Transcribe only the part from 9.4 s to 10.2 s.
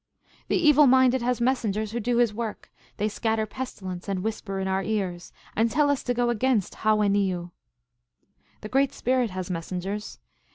messengers.